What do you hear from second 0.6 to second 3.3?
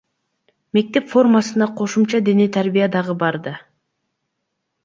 Мектеп формасына кошумча дене тарбия дагы